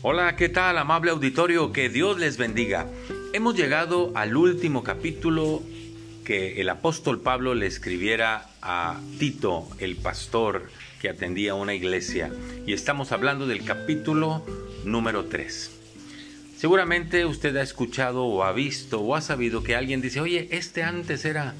Hola, 0.00 0.36
¿qué 0.36 0.48
tal, 0.48 0.78
amable 0.78 1.10
auditorio? 1.10 1.72
Que 1.72 1.88
Dios 1.88 2.20
les 2.20 2.36
bendiga. 2.36 2.86
Hemos 3.32 3.56
llegado 3.56 4.12
al 4.14 4.36
último 4.36 4.84
capítulo 4.84 5.60
que 6.24 6.60
el 6.60 6.68
apóstol 6.68 7.20
Pablo 7.20 7.56
le 7.56 7.66
escribiera 7.66 8.48
a 8.62 9.00
Tito, 9.18 9.66
el 9.80 9.96
pastor 9.96 10.70
que 11.00 11.08
atendía 11.08 11.56
una 11.56 11.74
iglesia, 11.74 12.30
y 12.64 12.74
estamos 12.74 13.10
hablando 13.10 13.48
del 13.48 13.64
capítulo 13.64 14.46
número 14.84 15.24
3. 15.24 15.72
Seguramente 16.56 17.26
usted 17.26 17.56
ha 17.56 17.62
escuchado 17.62 18.24
o 18.24 18.44
ha 18.44 18.52
visto 18.52 19.00
o 19.00 19.16
ha 19.16 19.20
sabido 19.20 19.64
que 19.64 19.74
alguien 19.74 20.00
dice, 20.00 20.20
oye, 20.20 20.46
este 20.52 20.84
antes 20.84 21.24
era 21.24 21.54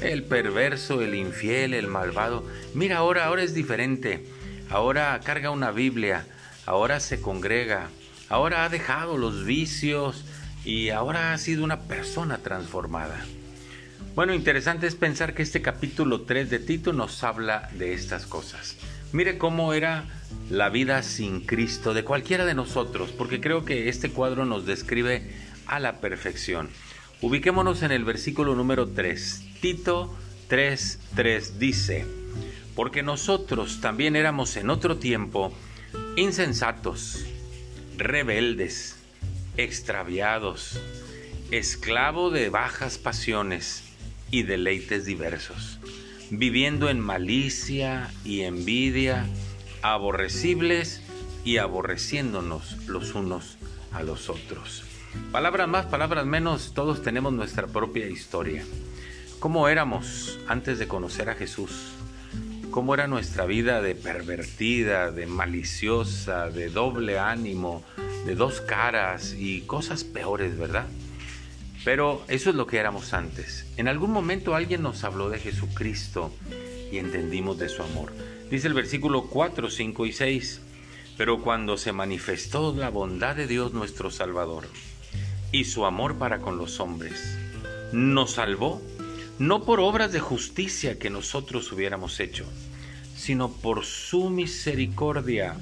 el 0.00 0.24
perverso, 0.24 1.02
el 1.02 1.14
infiel, 1.14 1.74
el 1.74 1.88
malvado. 1.88 2.42
Mira, 2.72 2.96
ahora, 2.96 3.26
ahora 3.26 3.42
es 3.42 3.52
diferente. 3.52 4.24
Ahora 4.70 5.20
carga 5.22 5.50
una 5.50 5.72
Biblia, 5.72 6.26
ahora 6.66 7.00
se 7.00 7.20
congrega, 7.20 7.88
ahora 8.28 8.64
ha 8.64 8.68
dejado 8.68 9.16
los 9.16 9.44
vicios 9.44 10.24
y 10.64 10.90
ahora 10.90 11.32
ha 11.32 11.38
sido 11.38 11.64
una 11.64 11.80
persona 11.82 12.38
transformada. 12.38 13.24
Bueno, 14.14 14.34
interesante 14.34 14.86
es 14.86 14.94
pensar 14.94 15.34
que 15.34 15.42
este 15.42 15.62
capítulo 15.62 16.22
3 16.22 16.50
de 16.50 16.58
Tito 16.58 16.92
nos 16.92 17.24
habla 17.24 17.70
de 17.72 17.94
estas 17.94 18.26
cosas. 18.26 18.76
Mire 19.12 19.38
cómo 19.38 19.72
era 19.72 20.04
la 20.50 20.68
vida 20.68 21.02
sin 21.02 21.40
Cristo 21.40 21.94
de 21.94 22.04
cualquiera 22.04 22.44
de 22.44 22.54
nosotros, 22.54 23.10
porque 23.10 23.40
creo 23.40 23.64
que 23.64 23.88
este 23.88 24.10
cuadro 24.10 24.44
nos 24.44 24.66
describe 24.66 25.30
a 25.66 25.80
la 25.80 26.00
perfección. 26.00 26.68
Ubiquémonos 27.22 27.82
en 27.82 27.92
el 27.92 28.04
versículo 28.04 28.54
número 28.54 28.88
3. 28.88 29.60
Tito 29.60 30.14
3:3 30.48 31.58
dice, 31.58 32.06
porque 32.74 33.02
nosotros 33.02 33.80
también 33.80 34.16
éramos 34.16 34.56
en 34.56 34.70
otro 34.70 34.98
tiempo 34.98 35.52
insensatos, 36.16 37.24
rebeldes, 37.96 38.96
extraviados, 39.56 40.80
esclavo 41.50 42.30
de 42.30 42.48
bajas 42.48 42.98
pasiones 42.98 43.84
y 44.30 44.42
deleites 44.42 45.04
diversos, 45.04 45.78
viviendo 46.30 46.88
en 46.88 47.00
malicia 47.00 48.10
y 48.24 48.42
envidia, 48.42 49.26
aborrecibles 49.82 51.02
y 51.44 51.58
aborreciéndonos 51.58 52.86
los 52.86 53.14
unos 53.14 53.58
a 53.92 54.02
los 54.02 54.30
otros. 54.30 54.84
Palabras 55.30 55.68
más, 55.68 55.86
palabras 55.86 56.24
menos, 56.24 56.72
todos 56.74 57.02
tenemos 57.02 57.32
nuestra 57.32 57.66
propia 57.66 58.06
historia. 58.06 58.64
¿Cómo 59.40 59.68
éramos 59.68 60.38
antes 60.48 60.78
de 60.78 60.88
conocer 60.88 61.28
a 61.28 61.34
Jesús? 61.34 61.92
Cómo 62.72 62.94
era 62.94 63.06
nuestra 63.06 63.44
vida 63.44 63.80
de 63.80 63.94
pervertida, 63.94 65.12
de 65.12 65.26
maliciosa, 65.26 66.48
de 66.48 66.70
doble 66.70 67.18
ánimo, 67.20 67.84
de 68.26 68.34
dos 68.34 68.60
caras 68.60 69.36
y 69.38 69.60
cosas 69.60 70.02
peores, 70.02 70.58
¿verdad? 70.58 70.86
Pero 71.84 72.24
eso 72.28 72.50
es 72.50 72.56
lo 72.56 72.66
que 72.66 72.78
éramos 72.78 73.12
antes. 73.12 73.66
En 73.76 73.88
algún 73.88 74.10
momento 74.10 74.54
alguien 74.54 74.82
nos 74.82 75.04
habló 75.04 75.28
de 75.28 75.38
Jesucristo 75.38 76.32
y 76.90 76.98
entendimos 76.98 77.58
de 77.58 77.68
su 77.68 77.82
amor. 77.82 78.12
Dice 78.50 78.68
el 78.68 78.74
versículo 78.74 79.28
4, 79.28 79.70
5 79.70 80.06
y 80.06 80.12
6. 80.12 80.62
Pero 81.18 81.42
cuando 81.42 81.76
se 81.76 81.92
manifestó 81.92 82.74
la 82.74 82.88
bondad 82.88 83.36
de 83.36 83.46
Dios 83.46 83.74
nuestro 83.74 84.10
Salvador 84.10 84.66
y 85.52 85.64
su 85.64 85.84
amor 85.84 86.16
para 86.16 86.38
con 86.38 86.56
los 86.56 86.80
hombres, 86.80 87.38
nos 87.92 88.32
salvó 88.32 88.80
no 89.42 89.64
por 89.64 89.80
obras 89.80 90.12
de 90.12 90.20
justicia 90.20 91.00
que 91.00 91.10
nosotros 91.10 91.72
hubiéramos 91.72 92.20
hecho, 92.20 92.44
sino 93.16 93.50
por 93.50 93.84
su 93.84 94.30
misericordia, 94.30 95.56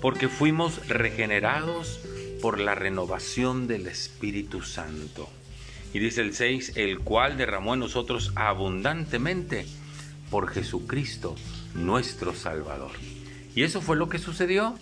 porque 0.00 0.28
fuimos 0.28 0.86
regenerados 0.86 1.98
por 2.40 2.60
la 2.60 2.76
renovación 2.76 3.66
del 3.66 3.88
Espíritu 3.88 4.62
Santo. 4.62 5.28
Y 5.92 5.98
dice 5.98 6.20
el 6.20 6.34
6, 6.34 6.74
el 6.76 7.00
cual 7.00 7.36
derramó 7.36 7.74
en 7.74 7.80
nosotros 7.80 8.30
abundantemente 8.36 9.66
por 10.30 10.46
Jesucristo, 10.46 11.34
nuestro 11.74 12.32
Salvador. 12.32 12.92
Y 13.56 13.64
eso 13.64 13.80
fue 13.80 13.96
lo 13.96 14.08
que 14.08 14.20
sucedió. 14.20 14.78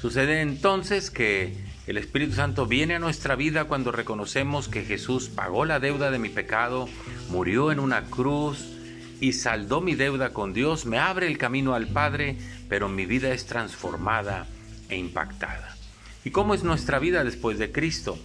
Sucede 0.00 0.40
entonces 0.40 1.12
que 1.12 1.54
el 1.88 1.96
Espíritu 1.96 2.34
Santo 2.34 2.66
viene 2.66 2.96
a 2.96 2.98
nuestra 2.98 3.34
vida 3.34 3.64
cuando 3.64 3.92
reconocemos 3.92 4.68
que 4.68 4.84
Jesús 4.84 5.30
pagó 5.30 5.64
la 5.64 5.80
deuda 5.80 6.10
de 6.10 6.18
mi 6.18 6.28
pecado, 6.28 6.86
murió 7.30 7.72
en 7.72 7.80
una 7.80 8.04
cruz 8.04 8.66
y 9.20 9.32
saldó 9.32 9.80
mi 9.80 9.94
deuda 9.94 10.34
con 10.34 10.52
Dios, 10.52 10.84
me 10.84 10.98
abre 10.98 11.26
el 11.26 11.38
camino 11.38 11.74
al 11.74 11.88
Padre, 11.88 12.36
pero 12.68 12.90
mi 12.90 13.06
vida 13.06 13.32
es 13.32 13.46
transformada 13.46 14.46
e 14.90 14.98
impactada. 14.98 15.78
¿Y 16.26 16.30
cómo 16.30 16.52
es 16.52 16.62
nuestra 16.62 16.98
vida 16.98 17.24
después 17.24 17.58
de 17.58 17.72
Cristo? 17.72 18.18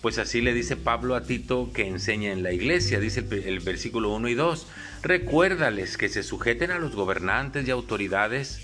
Pues 0.00 0.16
así 0.16 0.40
le 0.40 0.54
dice 0.54 0.76
Pablo 0.76 1.14
a 1.14 1.24
Tito 1.24 1.70
que 1.74 1.86
enseña 1.86 2.32
en 2.32 2.42
la 2.42 2.52
iglesia, 2.52 3.00
dice 3.00 3.22
el, 3.44 3.60
versículo 3.60 4.14
1 4.14 4.28
y 4.28 4.34
2, 4.34 4.66
recuérdales 5.02 5.98
que 5.98 6.08
se 6.08 6.22
sujeten 6.22 6.70
a 6.70 6.78
los 6.78 6.96
gobernantes 6.96 7.68
y 7.68 7.70
autoridades, 7.70 8.60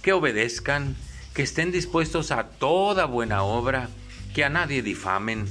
que 0.00 0.12
obedezcan, 0.12 0.94
que 1.36 1.42
estén 1.42 1.70
dispuestos 1.70 2.30
a 2.30 2.44
toda 2.44 3.04
buena 3.04 3.42
obra, 3.42 3.90
que 4.34 4.42
a 4.42 4.48
nadie 4.48 4.80
difamen, 4.80 5.44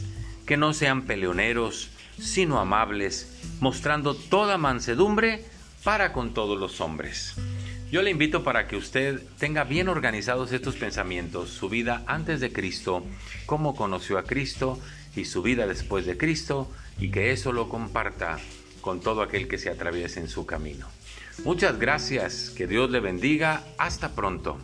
que 0.47 0.57
no 0.57 0.73
sean 0.73 1.03
peleoneros, 1.03 1.91
sino 2.17 2.57
amables, 2.57 3.39
mostrando 3.59 4.15
toda 4.15 4.57
mansedumbre 4.57 5.45
para 5.83 6.11
con 6.11 6.33
todos 6.33 6.59
los 6.59 6.81
hombres. 6.81 7.35
Yo 7.91 8.01
le 8.01 8.09
invito 8.09 8.43
para 8.43 8.67
que 8.67 8.77
usted 8.77 9.21
tenga 9.37 9.63
bien 9.63 9.87
organizados 9.87 10.51
estos 10.53 10.75
pensamientos, 10.75 11.51
su 11.51 11.69
vida 11.69 12.01
antes 12.07 12.39
de 12.39 12.51
Cristo, 12.51 13.03
cómo 13.45 13.75
conoció 13.75 14.17
a 14.17 14.23
Cristo 14.23 14.79
y 15.15 15.25
su 15.25 15.43
vida 15.43 15.67
después 15.67 16.07
de 16.07 16.17
Cristo, 16.17 16.67
y 16.97 17.11
que 17.11 17.31
eso 17.31 17.51
lo 17.51 17.69
comparta 17.69 18.39
con 18.81 19.01
todo 19.01 19.21
aquel 19.21 19.47
que 19.47 19.59
se 19.59 19.69
atraviese 19.69 20.19
en 20.19 20.29
su 20.29 20.47
camino. 20.47 20.87
Muchas 21.43 21.77
gracias, 21.77 22.49
que 22.49 22.65
Dios 22.65 22.89
le 22.89 23.01
bendiga, 23.01 23.61
hasta 23.77 24.15
pronto. 24.15 24.57